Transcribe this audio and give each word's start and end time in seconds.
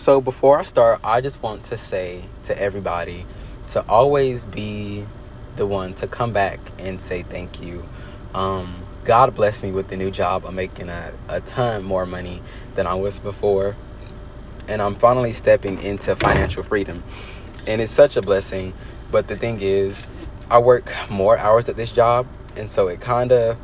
So 0.00 0.18
before 0.22 0.58
I 0.58 0.62
start, 0.62 1.00
I 1.04 1.20
just 1.20 1.42
want 1.42 1.64
to 1.64 1.76
say 1.76 2.24
to 2.44 2.58
everybody 2.58 3.26
to 3.68 3.86
always 3.86 4.46
be 4.46 5.04
the 5.56 5.66
one 5.66 5.92
to 5.96 6.06
come 6.06 6.32
back 6.32 6.58
and 6.78 6.98
say 6.98 7.22
thank 7.22 7.60
you. 7.60 7.86
Um, 8.32 8.82
God 9.04 9.34
blessed 9.34 9.62
me 9.62 9.72
with 9.72 9.88
the 9.88 9.98
new 9.98 10.10
job. 10.10 10.46
I'm 10.46 10.54
making 10.54 10.88
a, 10.88 11.12
a 11.28 11.42
ton 11.42 11.84
more 11.84 12.06
money 12.06 12.40
than 12.76 12.86
I 12.86 12.94
was 12.94 13.18
before. 13.18 13.76
And 14.68 14.80
I'm 14.80 14.94
finally 14.94 15.34
stepping 15.34 15.78
into 15.82 16.16
financial 16.16 16.62
freedom. 16.62 17.04
And 17.66 17.82
it's 17.82 17.92
such 17.92 18.16
a 18.16 18.22
blessing. 18.22 18.72
But 19.10 19.28
the 19.28 19.36
thing 19.36 19.58
is, 19.60 20.08
I 20.48 20.60
work 20.60 20.90
more 21.10 21.36
hours 21.36 21.68
at 21.68 21.76
this 21.76 21.92
job. 21.92 22.26
And 22.56 22.70
so 22.70 22.88
it 22.88 23.02
kind 23.02 23.32
of 23.32 23.58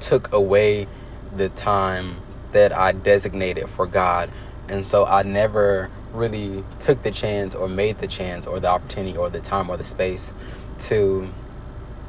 took 0.00 0.32
away 0.32 0.88
the 1.32 1.48
time 1.50 2.16
that 2.50 2.76
I 2.76 2.90
designated 2.90 3.68
for 3.68 3.86
God. 3.86 4.30
And 4.68 4.86
so 4.86 5.04
I 5.04 5.22
never 5.22 5.90
really 6.12 6.64
took 6.80 7.02
the 7.02 7.10
chance 7.10 7.54
or 7.54 7.68
made 7.68 7.98
the 7.98 8.06
chance 8.06 8.46
or 8.46 8.60
the 8.60 8.68
opportunity 8.68 9.16
or 9.16 9.30
the 9.30 9.40
time 9.40 9.70
or 9.70 9.76
the 9.76 9.84
space 9.84 10.34
to 10.78 11.32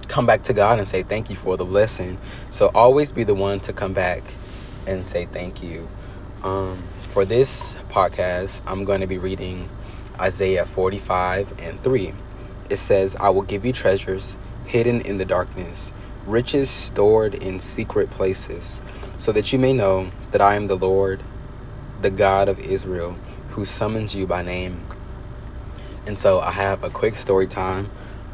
come 0.08 0.26
back 0.26 0.44
to 0.44 0.54
God 0.54 0.80
and 0.80 0.88
say 0.88 1.04
thank 1.04 1.30
you 1.30 1.36
for 1.36 1.56
the 1.58 1.66
blessing. 1.66 2.18
So 2.52 2.72
always 2.74 3.12
be 3.12 3.24
the 3.24 3.36
one 3.36 3.60
to 3.62 3.74
come 3.74 3.94
back 3.94 4.24
and 4.88 5.06
say 5.06 5.26
thank 5.26 5.64
you. 5.64 5.88
Um, 6.44 6.82
for 7.10 7.26
this 7.26 7.76
podcast, 7.90 8.62
I'm 8.66 8.86
going 8.86 9.02
to 9.02 9.08
be 9.08 9.18
reading 9.18 9.70
Isaiah 10.20 10.66
45 10.66 11.60
and 11.62 11.82
3. 11.84 12.14
It 12.70 12.78
says, 12.78 13.16
I 13.16 13.30
will 13.30 13.42
give 13.42 13.66
you 13.66 13.74
treasures 13.74 14.36
hidden 14.66 15.02
in 15.02 15.18
the 15.18 15.26
darkness, 15.26 15.92
riches 16.26 16.70
stored 16.70 17.34
in 17.34 17.60
secret 17.60 18.10
places, 18.12 18.82
so 19.18 19.32
that 19.32 19.52
you 19.52 19.60
may 19.60 19.74
know 19.74 20.12
that 20.32 20.42
I 20.42 20.56
am 20.56 20.68
the 20.68 20.78
Lord, 20.78 21.24
the 22.02 22.10
God 22.10 22.50
of 22.50 22.60
Israel, 22.60 23.16
who 23.52 23.66
summons 23.66 24.16
you 24.16 24.28
by 24.28 24.42
name. 24.42 24.86
And 26.06 26.18
so 26.18 26.40
I 26.40 26.52
have 26.52 26.84
a 26.84 26.90
quick 26.90 27.16
story 27.16 27.48
time 27.48 27.90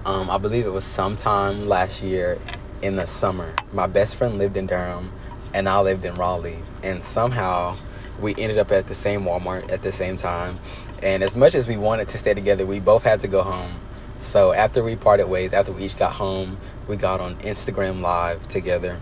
um, 0.05 0.29
I 0.29 0.37
believe 0.37 0.67
it 0.67 0.71
was 0.71 0.85
sometime 0.85 1.67
last 1.67 2.03
year 2.03 2.37
in 2.83 2.95
the 2.95 3.07
summer. 3.07 3.55
My 3.73 3.87
best 3.87 4.17
friend 4.17 4.37
lived 4.37 4.55
in 4.55 4.67
Durham, 4.67 5.11
and 5.51 5.67
I 5.67 5.81
lived 5.81 6.05
in 6.05 6.13
Raleigh. 6.13 6.59
And 6.83 7.03
somehow 7.03 7.75
we 8.19 8.35
ended 8.37 8.59
up 8.59 8.71
at 8.71 8.87
the 8.87 8.93
same 8.93 9.23
Walmart 9.23 9.71
at 9.71 9.81
the 9.81 9.91
same 9.91 10.15
time. 10.15 10.59
And 11.01 11.23
as 11.23 11.35
much 11.35 11.55
as 11.55 11.67
we 11.67 11.75
wanted 11.75 12.07
to 12.09 12.19
stay 12.19 12.35
together, 12.35 12.67
we 12.67 12.79
both 12.79 13.01
had 13.01 13.21
to 13.21 13.27
go 13.27 13.41
home. 13.41 13.79
So 14.19 14.53
after 14.53 14.83
we 14.83 14.95
parted 14.95 15.25
ways, 15.25 15.53
after 15.53 15.71
we 15.71 15.85
each 15.85 15.97
got 15.97 16.13
home, 16.13 16.59
we 16.87 16.97
got 16.97 17.19
on 17.19 17.35
Instagram 17.37 18.01
Live 18.01 18.47
together. 18.47 19.01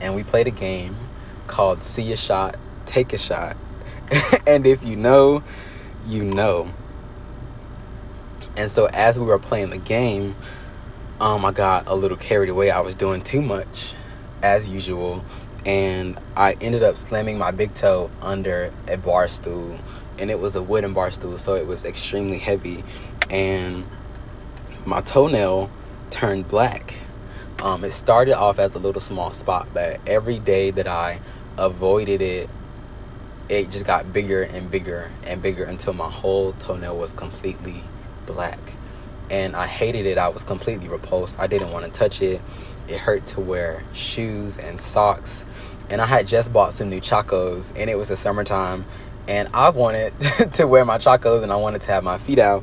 And 0.00 0.14
we 0.14 0.22
played 0.22 0.46
a 0.46 0.50
game 0.50 0.96
called 1.46 1.84
See 1.84 2.10
a 2.10 2.16
Shot, 2.16 2.56
Take 2.86 3.12
a 3.12 3.18
Shot. 3.18 3.58
and 4.46 4.66
if 4.66 4.84
you 4.84 4.96
know, 4.96 5.42
you 6.06 6.22
know. 6.24 6.72
And 8.56 8.70
so 8.70 8.86
as 8.86 9.18
we 9.18 9.26
were 9.26 9.38
playing 9.38 9.70
the 9.70 9.78
game, 9.78 10.34
um, 11.20 11.44
I 11.44 11.52
got 11.52 11.86
a 11.86 11.94
little 11.94 12.16
carried 12.16 12.48
away. 12.48 12.70
I 12.70 12.80
was 12.80 12.94
doing 12.94 13.22
too 13.22 13.42
much, 13.42 13.94
as 14.42 14.68
usual, 14.68 15.24
and 15.64 16.18
I 16.36 16.56
ended 16.60 16.82
up 16.82 16.96
slamming 16.96 17.38
my 17.38 17.50
big 17.50 17.74
toe 17.74 18.10
under 18.22 18.72
a 18.88 18.96
bar 18.96 19.28
stool, 19.28 19.78
and 20.18 20.30
it 20.30 20.38
was 20.38 20.56
a 20.56 20.62
wooden 20.62 20.94
bar 20.94 21.10
stool, 21.10 21.38
so 21.38 21.54
it 21.54 21.66
was 21.66 21.84
extremely 21.84 22.38
heavy, 22.38 22.84
and 23.30 23.86
my 24.84 25.00
toenail 25.00 25.70
turned 26.10 26.48
black. 26.48 26.94
Um, 27.62 27.84
it 27.84 27.92
started 27.92 28.38
off 28.38 28.58
as 28.58 28.74
a 28.74 28.78
little 28.78 29.00
small 29.00 29.32
spot, 29.32 29.68
but 29.72 30.00
every 30.06 30.38
day 30.38 30.70
that 30.70 30.86
I 30.86 31.20
avoided 31.58 32.20
it, 32.20 32.50
it 33.48 33.70
just 33.70 33.86
got 33.86 34.12
bigger 34.12 34.42
and 34.42 34.70
bigger 34.70 35.10
and 35.24 35.40
bigger 35.40 35.64
until 35.64 35.92
my 35.92 36.10
whole 36.10 36.52
toenail 36.54 36.96
was 36.96 37.12
completely 37.12 37.82
black. 38.26 38.58
And 39.30 39.56
I 39.56 39.66
hated 39.66 40.06
it. 40.06 40.18
I 40.18 40.28
was 40.28 40.44
completely 40.44 40.88
repulsed. 40.88 41.38
I 41.38 41.46
didn't 41.46 41.70
want 41.72 41.84
to 41.84 41.90
touch 41.90 42.22
it. 42.22 42.40
It 42.88 42.98
hurt 42.98 43.26
to 43.28 43.40
wear 43.40 43.82
shoes 43.92 44.58
and 44.58 44.80
socks. 44.80 45.44
And 45.90 46.00
I 46.00 46.06
had 46.06 46.26
just 46.26 46.52
bought 46.52 46.74
some 46.74 46.90
new 46.90 47.00
chacos, 47.00 47.72
and 47.76 47.88
it 47.88 47.96
was 47.96 48.08
the 48.08 48.16
summertime. 48.16 48.84
And 49.28 49.48
I 49.54 49.70
wanted 49.70 50.12
to 50.54 50.66
wear 50.66 50.84
my 50.84 50.98
chacos 50.98 51.42
and 51.42 51.52
I 51.52 51.56
wanted 51.56 51.80
to 51.82 51.92
have 51.92 52.04
my 52.04 52.18
feet 52.18 52.38
out. 52.38 52.62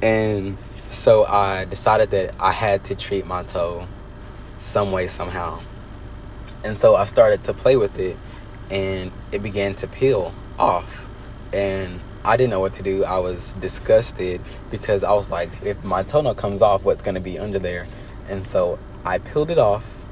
And 0.00 0.56
so 0.88 1.24
I 1.24 1.64
decided 1.64 2.10
that 2.10 2.34
I 2.38 2.52
had 2.52 2.84
to 2.84 2.94
treat 2.94 3.26
my 3.26 3.42
toe 3.42 3.86
some 4.58 4.92
way, 4.92 5.06
somehow. 5.06 5.60
And 6.62 6.78
so 6.78 6.96
I 6.96 7.04
started 7.04 7.44
to 7.44 7.54
play 7.54 7.76
with 7.76 7.98
it, 7.98 8.16
and 8.70 9.12
it 9.32 9.42
began 9.42 9.74
to 9.76 9.86
peel 9.86 10.34
off. 10.58 11.06
And 11.52 12.00
I 12.24 12.36
didn't 12.36 12.50
know 12.50 12.60
what 12.60 12.74
to 12.74 12.82
do. 12.82 13.04
I 13.04 13.18
was 13.18 13.52
disgusted 13.54 14.40
because 14.70 15.04
I 15.04 15.12
was 15.12 15.30
like, 15.30 15.50
if 15.62 15.82
my 15.84 16.02
toenail 16.02 16.34
comes 16.34 16.60
off, 16.60 16.82
what's 16.82 17.02
going 17.02 17.14
to 17.14 17.20
be 17.20 17.38
under 17.38 17.58
there? 17.58 17.86
And 18.28 18.44
so 18.44 18.78
I 19.04 19.18
peeled 19.18 19.50
it 19.52 19.58
off, 19.58 20.04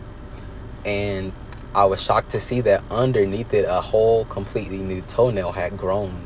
and 0.87 1.32
I 1.75 1.87
was 1.87 2.00
shocked 2.00 2.31
to 2.31 2.41
see 2.41 2.60
that 2.60 2.84
underneath 2.91 3.53
it, 3.53 3.65
a 3.69 3.81
whole 3.81 4.25
completely 4.26 4.78
new 4.78 5.00
toenail 5.03 5.50
had 5.50 5.76
grown. 5.76 6.25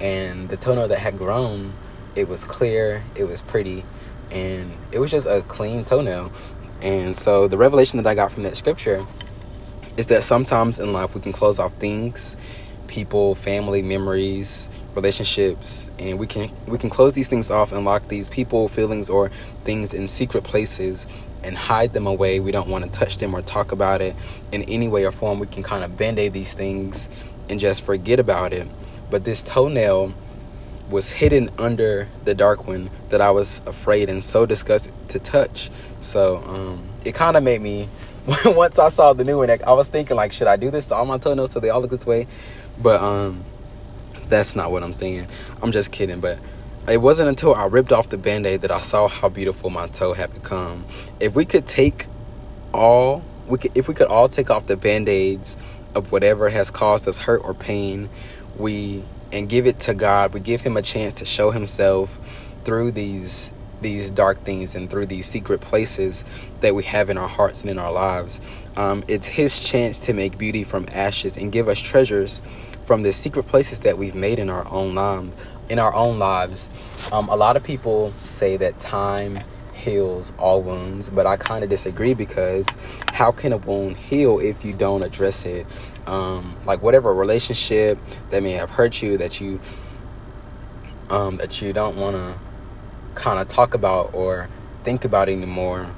And 0.00 0.50
the 0.50 0.58
toenail 0.58 0.88
that 0.88 0.98
had 0.98 1.16
grown, 1.16 1.72
it 2.14 2.28
was 2.28 2.44
clear, 2.44 3.02
it 3.14 3.24
was 3.24 3.40
pretty, 3.40 3.86
and 4.30 4.76
it 4.90 4.98
was 4.98 5.10
just 5.10 5.26
a 5.26 5.40
clean 5.48 5.86
toenail. 5.86 6.30
And 6.82 7.16
so 7.16 7.48
the 7.48 7.56
revelation 7.56 7.96
that 7.96 8.06
I 8.06 8.14
got 8.14 8.32
from 8.32 8.42
that 8.42 8.56
scripture 8.56 9.06
is 9.96 10.06
that 10.08 10.22
sometimes 10.22 10.78
in 10.78 10.92
life 10.92 11.14
we 11.14 11.20
can 11.20 11.32
close 11.32 11.58
off 11.58 11.72
things, 11.74 12.36
people, 12.86 13.34
family, 13.34 13.82
memories, 13.82 14.68
relationships 14.94 15.90
and 15.98 16.18
we 16.18 16.26
can 16.26 16.50
we 16.66 16.76
can 16.76 16.90
close 16.90 17.14
these 17.14 17.28
things 17.28 17.50
off 17.50 17.72
and 17.72 17.84
lock 17.84 18.08
these 18.08 18.28
people 18.28 18.68
feelings 18.68 19.08
or 19.08 19.30
things 19.64 19.94
in 19.94 20.06
secret 20.06 20.44
places 20.44 21.06
and 21.42 21.56
hide 21.56 21.92
them 21.92 22.06
away. 22.06 22.40
We 22.40 22.52
don't 22.52 22.68
want 22.68 22.84
to 22.84 22.90
touch 22.90 23.16
them 23.16 23.34
or 23.34 23.42
talk 23.42 23.72
about 23.72 24.00
it 24.00 24.14
in 24.52 24.62
any 24.64 24.88
way 24.88 25.04
or 25.04 25.12
form. 25.12 25.38
We 25.38 25.46
can 25.46 25.62
kind 25.62 25.82
of 25.82 25.96
band-aid 25.96 26.32
these 26.32 26.54
things 26.54 27.08
and 27.48 27.58
just 27.58 27.82
forget 27.82 28.20
about 28.20 28.52
it. 28.52 28.68
But 29.10 29.24
this 29.24 29.42
toenail 29.42 30.14
was 30.88 31.10
hidden 31.10 31.48
under 31.58 32.08
the 32.24 32.34
dark 32.34 32.66
one 32.66 32.90
that 33.08 33.20
I 33.20 33.30
was 33.30 33.60
afraid 33.66 34.08
and 34.08 34.22
so 34.22 34.46
disgusted 34.46 34.92
to 35.08 35.18
touch. 35.18 35.70
So 36.00 36.36
um, 36.46 36.86
it 37.04 37.14
kind 37.14 37.36
of 37.36 37.42
made 37.42 37.60
me 37.60 37.88
once 38.44 38.78
I 38.78 38.88
saw 38.88 39.12
the 39.12 39.24
new 39.24 39.38
one 39.38 39.50
I 39.50 39.72
was 39.72 39.90
thinking 39.90 40.16
like 40.16 40.32
should 40.32 40.46
I 40.46 40.56
do 40.56 40.70
this 40.70 40.86
to 40.86 40.94
all 40.94 41.06
my 41.06 41.18
toenails 41.18 41.52
so 41.52 41.60
they 41.60 41.70
all 41.70 41.80
look 41.80 41.90
this 41.90 42.06
way 42.06 42.26
but 42.80 43.00
um 43.00 43.44
that's 44.32 44.56
not 44.56 44.72
what 44.72 44.82
I'm 44.82 44.94
saying. 44.94 45.28
I'm 45.62 45.72
just 45.72 45.92
kidding, 45.92 46.20
but 46.20 46.38
it 46.88 46.96
wasn't 46.96 47.28
until 47.28 47.54
I 47.54 47.66
ripped 47.66 47.92
off 47.92 48.08
the 48.08 48.16
band-aid 48.16 48.62
that 48.62 48.70
I 48.70 48.80
saw 48.80 49.06
how 49.06 49.28
beautiful 49.28 49.70
my 49.70 49.86
toe 49.88 50.14
had 50.14 50.32
become. 50.32 50.84
If 51.20 51.34
we 51.34 51.44
could 51.44 51.66
take 51.66 52.06
all 52.72 53.22
we 53.46 53.58
could 53.58 53.76
if 53.76 53.88
we 53.88 53.94
could 53.94 54.08
all 54.08 54.28
take 54.28 54.50
off 54.50 54.66
the 54.66 54.76
band-aids 54.76 55.56
of 55.94 56.10
whatever 56.10 56.48
has 56.48 56.70
caused 56.70 57.06
us 57.06 57.18
hurt 57.18 57.42
or 57.44 57.52
pain, 57.54 58.08
we 58.56 59.04
and 59.30 59.48
give 59.48 59.66
it 59.66 59.80
to 59.80 59.94
God, 59.94 60.32
we 60.32 60.40
give 60.40 60.62
him 60.62 60.76
a 60.76 60.82
chance 60.82 61.14
to 61.14 61.24
show 61.24 61.50
himself 61.50 62.54
through 62.64 62.92
these 62.92 63.50
these 63.82 64.10
dark 64.10 64.42
things 64.44 64.74
and 64.74 64.88
through 64.88 65.06
these 65.06 65.26
secret 65.26 65.60
places 65.60 66.24
that 66.60 66.74
we 66.74 66.82
have 66.84 67.10
in 67.10 67.18
our 67.18 67.28
hearts 67.28 67.62
and 67.62 67.70
in 67.70 67.78
our 67.78 67.92
lives. 67.92 68.40
Um, 68.76 69.04
it's 69.08 69.26
His 69.26 69.60
chance 69.60 69.98
to 70.00 70.14
make 70.14 70.38
beauty 70.38 70.64
from 70.64 70.86
ashes 70.92 71.36
and 71.36 71.52
give 71.52 71.68
us 71.68 71.78
treasures 71.78 72.40
from 72.84 73.02
the 73.02 73.12
secret 73.12 73.46
places 73.46 73.80
that 73.80 73.98
we've 73.98 74.14
made 74.14 74.38
in 74.38 74.50
our 74.50 74.66
own 74.70 74.94
lives. 74.94 75.36
In 75.68 75.78
our 75.78 75.94
own 75.94 76.18
lives, 76.18 76.68
um, 77.12 77.28
a 77.28 77.36
lot 77.36 77.56
of 77.56 77.62
people 77.62 78.12
say 78.20 78.56
that 78.58 78.78
time 78.78 79.38
heals 79.72 80.32
all 80.38 80.62
wounds, 80.62 81.10
but 81.10 81.26
I 81.26 81.36
kind 81.36 81.64
of 81.64 81.70
disagree 81.70 82.14
because 82.14 82.66
how 83.12 83.32
can 83.32 83.52
a 83.52 83.56
wound 83.56 83.96
heal 83.96 84.38
if 84.38 84.64
you 84.64 84.72
don't 84.72 85.02
address 85.02 85.44
it? 85.44 85.66
Um, 86.06 86.56
like 86.66 86.82
whatever 86.82 87.14
relationship 87.14 87.98
that 88.30 88.42
may 88.42 88.52
have 88.52 88.70
hurt 88.70 89.02
you 89.02 89.16
that 89.18 89.40
you 89.40 89.60
um, 91.10 91.36
that 91.36 91.60
you 91.60 91.72
don't 91.72 91.96
want 91.96 92.16
to 92.16 92.38
kind 93.14 93.38
of 93.38 93.48
talk 93.48 93.74
about 93.74 94.14
or 94.14 94.48
think 94.84 95.04
about 95.04 95.28
anymore 95.28 95.90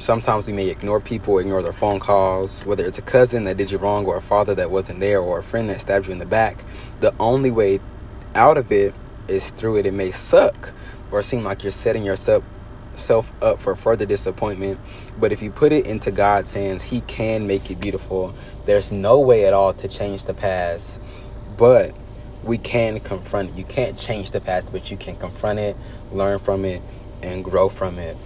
Sometimes 0.00 0.46
we 0.46 0.54
may 0.54 0.68
ignore 0.68 0.98
people, 0.98 1.38
ignore 1.38 1.62
their 1.62 1.74
phone 1.74 2.00
calls, 2.00 2.64
whether 2.64 2.86
it's 2.86 2.96
a 2.96 3.02
cousin 3.02 3.44
that 3.44 3.58
did 3.58 3.70
you 3.70 3.76
wrong 3.76 4.06
or 4.06 4.16
a 4.16 4.22
father 4.22 4.54
that 4.54 4.70
wasn't 4.70 4.98
there 4.98 5.20
or 5.20 5.40
a 5.40 5.42
friend 5.42 5.68
that 5.68 5.78
stabbed 5.78 6.06
you 6.06 6.12
in 6.12 6.18
the 6.18 6.24
back. 6.24 6.64
The 7.00 7.14
only 7.20 7.50
way 7.50 7.80
out 8.34 8.56
of 8.56 8.72
it 8.72 8.94
is 9.28 9.50
through 9.50 9.76
it. 9.76 9.84
It 9.84 9.92
may 9.92 10.10
suck 10.10 10.72
or 11.10 11.20
seem 11.20 11.44
like 11.44 11.62
you're 11.62 11.70
setting 11.70 12.02
yourself 12.02 12.42
self 12.94 13.30
up 13.42 13.60
for 13.60 13.76
further 13.76 14.06
disappointment. 14.06 14.80
But 15.18 15.32
if 15.32 15.42
you 15.42 15.50
put 15.50 15.70
it 15.70 15.84
into 15.84 16.10
God's 16.10 16.54
hands, 16.54 16.82
He 16.82 17.02
can 17.02 17.46
make 17.46 17.70
it 17.70 17.78
beautiful. 17.78 18.32
There's 18.64 18.90
no 18.90 19.20
way 19.20 19.44
at 19.44 19.52
all 19.52 19.74
to 19.74 19.86
change 19.86 20.24
the 20.24 20.34
past, 20.34 20.98
but 21.58 21.94
we 22.42 22.58
can 22.58 23.00
confront 23.00 23.50
it. 23.50 23.56
You 23.56 23.64
can't 23.64 23.98
change 23.98 24.30
the 24.30 24.40
past, 24.40 24.72
but 24.72 24.90
you 24.90 24.96
can 24.96 25.16
confront 25.16 25.58
it, 25.58 25.76
learn 26.12 26.38
from 26.38 26.64
it, 26.64 26.82
and 27.22 27.44
grow 27.44 27.68
from 27.68 27.98
it. 27.98 28.16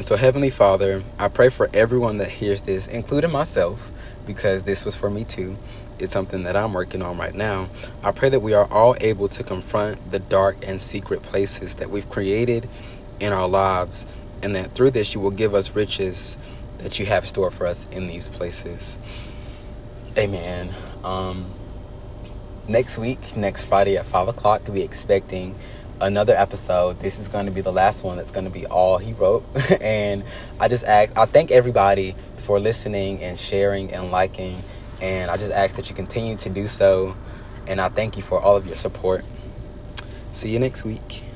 So, 0.00 0.16
Heavenly 0.16 0.50
Father, 0.50 1.02
I 1.18 1.28
pray 1.28 1.48
for 1.48 1.68
everyone 1.74 2.18
that 2.18 2.30
hears 2.30 2.62
this, 2.62 2.86
including 2.86 3.32
myself, 3.32 3.90
because 4.26 4.62
this 4.62 4.84
was 4.84 4.94
for 4.94 5.10
me 5.10 5.24
too. 5.24 5.56
It's 5.98 6.12
something 6.12 6.44
that 6.44 6.56
I'm 6.56 6.72
working 6.72 7.02
on 7.02 7.18
right 7.18 7.34
now. 7.34 7.68
I 8.04 8.12
pray 8.12 8.28
that 8.28 8.40
we 8.40 8.54
are 8.54 8.70
all 8.70 8.96
able 9.00 9.26
to 9.28 9.42
confront 9.42 10.12
the 10.12 10.20
dark 10.20 10.56
and 10.64 10.80
secret 10.80 11.22
places 11.22 11.74
that 11.76 11.90
we've 11.90 12.08
created 12.08 12.68
in 13.18 13.32
our 13.32 13.48
lives, 13.48 14.06
and 14.40 14.54
that 14.54 14.76
through 14.76 14.92
this 14.92 15.14
you 15.14 15.20
will 15.20 15.32
give 15.32 15.54
us 15.54 15.74
riches 15.74 16.38
that 16.78 17.00
you 17.00 17.06
have 17.06 17.26
stored 17.28 17.52
for 17.52 17.66
us 17.66 17.88
in 17.90 18.06
these 18.06 18.28
places. 18.28 18.98
Amen. 20.16 20.72
Um, 21.02 21.50
next 22.68 22.98
week, 22.98 23.36
next 23.36 23.64
Friday 23.64 23.96
at 23.96 24.06
5 24.06 24.28
o'clock, 24.28 24.64
be 24.72 24.82
expecting 24.82 25.54
another 26.00 26.36
episode. 26.36 27.00
This 27.00 27.18
is 27.18 27.28
going 27.28 27.46
to 27.46 27.52
be 27.52 27.60
the 27.60 27.72
last 27.72 28.04
one 28.04 28.16
that's 28.16 28.30
going 28.30 28.44
to 28.44 28.50
be 28.50 28.66
all 28.66 28.98
he 28.98 29.12
wrote. 29.14 29.44
and 29.80 30.22
I 30.60 30.68
just 30.68 30.84
ask, 30.84 31.16
I 31.16 31.24
thank 31.24 31.50
everybody 31.50 32.14
for 32.36 32.60
listening 32.60 33.22
and 33.22 33.38
sharing 33.38 33.92
and 33.92 34.10
liking. 34.10 34.58
And 35.00 35.30
I 35.30 35.36
just 35.36 35.52
ask 35.52 35.76
that 35.76 35.88
you 35.88 35.96
continue 35.96 36.36
to 36.36 36.50
do 36.50 36.66
so. 36.68 37.16
And 37.66 37.80
I 37.80 37.88
thank 37.88 38.16
you 38.16 38.22
for 38.22 38.40
all 38.40 38.56
of 38.56 38.66
your 38.66 38.76
support. 38.76 39.24
See 40.32 40.50
you 40.50 40.58
next 40.58 40.84
week. 40.84 41.27